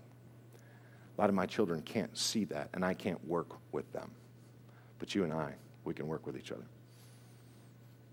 [1.16, 4.10] A lot of my children can't see that, and I can't work with them.
[4.98, 6.64] But you and I, we can work with each other.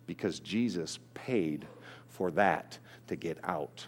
[0.08, 1.66] Because Jesus paid
[2.18, 3.86] for that to get out.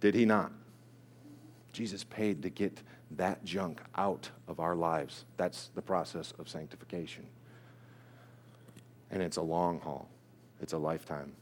[0.00, 0.50] Did he not?
[1.72, 2.82] Jesus paid to get
[3.12, 5.24] that junk out of our lives.
[5.36, 7.24] That's the process of sanctification.
[9.12, 10.08] And it's a long haul,
[10.60, 11.32] it's a lifetime.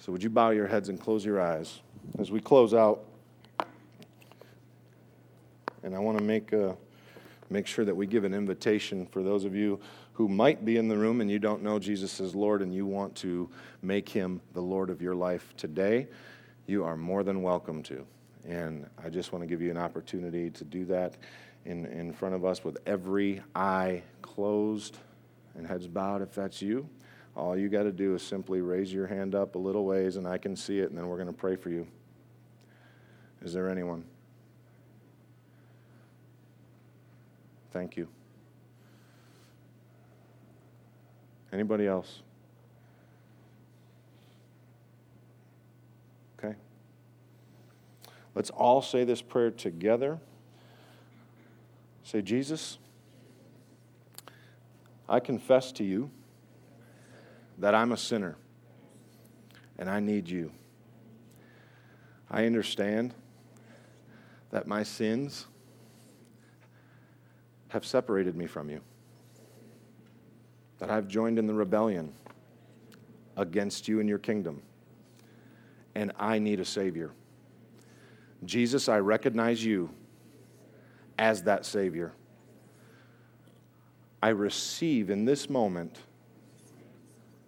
[0.00, 1.80] So, would you bow your heads and close your eyes
[2.18, 3.04] as we close out?
[5.82, 6.76] And I want to make a
[7.50, 9.80] make sure that we give an invitation for those of you
[10.12, 12.86] who might be in the room and you don't know Jesus as Lord and you
[12.86, 13.50] want to
[13.82, 16.06] make him the Lord of your life today,
[16.66, 18.06] you are more than welcome to.
[18.46, 21.14] And I just want to give you an opportunity to do that
[21.64, 24.98] in, in front of us with every eye closed
[25.56, 26.88] and heads bowed if that's you.
[27.36, 30.26] All you got to do is simply raise your hand up a little ways and
[30.26, 31.86] I can see it, and then we're going to pray for you.
[33.42, 34.04] Is there anyone?
[37.74, 38.06] Thank you.
[41.52, 42.22] Anybody else?
[46.38, 46.54] Okay.
[48.36, 50.20] Let's all say this prayer together.
[52.04, 52.78] Say, Jesus,
[55.08, 56.12] I confess to you
[57.58, 58.36] that I'm a sinner
[59.80, 60.52] and I need you.
[62.30, 63.14] I understand
[64.52, 65.48] that my sins
[67.74, 68.80] have separated me from you,
[70.78, 72.12] that I've joined in the rebellion
[73.36, 74.62] against you and your kingdom,
[75.96, 77.10] and I need a Savior.
[78.44, 79.90] Jesus, I recognize you
[81.18, 82.12] as that Savior.
[84.22, 85.98] I receive in this moment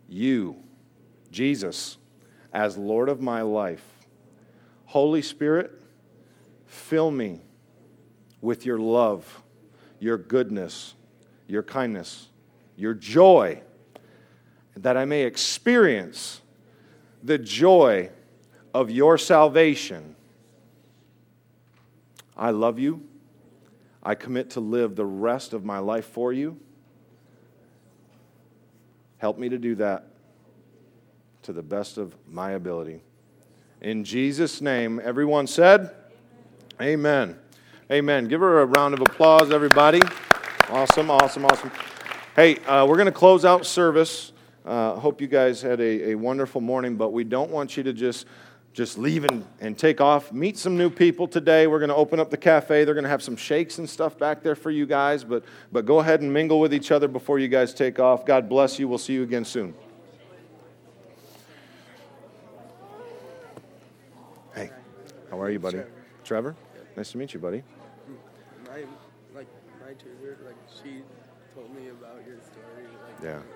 [0.09, 0.57] you,
[1.31, 1.99] Jesus,
[2.53, 3.85] as Lord of my life.
[4.87, 5.71] Holy Spirit,
[6.67, 7.43] fill me
[8.41, 9.45] with your love
[10.07, 10.95] your goodness,
[11.49, 12.29] your kindness,
[12.77, 13.61] your joy,
[14.77, 16.41] that I may experience
[17.25, 18.11] the joy
[18.73, 20.15] of your salvation.
[22.37, 23.03] I love you.
[24.01, 26.61] I commit to live the rest of my life for you.
[29.19, 30.07] Help me to do that
[31.43, 33.03] to the best of my ability.
[33.81, 35.91] In Jesus' name, everyone said,
[36.81, 37.31] Amen.
[37.31, 37.39] Amen.
[37.91, 38.27] Amen.
[38.27, 40.01] Give her a round of applause, everybody.
[40.71, 41.71] Awesome, awesome, awesome.
[42.35, 44.33] Hey, uh, we're going to close out service.
[44.65, 47.93] Uh, hope you guys had a, a wonderful morning, but we don't want you to
[47.93, 48.27] just
[48.73, 50.33] just leave and, and take off.
[50.33, 51.67] Meet some new people today.
[51.67, 52.85] We're going to open up the cafe.
[52.85, 55.87] They're going to have some shakes and stuff back there for you guys, but, but
[55.87, 58.27] go ahead and mingle with each other before you guys take off.
[58.27, 58.87] God bless you.
[58.87, 59.75] We'll see you again soon.
[64.55, 64.71] Hey,
[65.31, 65.79] How are you, buddy?
[65.79, 65.93] Trevor.
[66.25, 66.57] Trevor?
[66.99, 67.63] Nice to meet you, buddy.
[69.97, 71.03] My tutor, like she
[71.55, 72.85] told me about your story.
[73.07, 73.56] Like Yeah.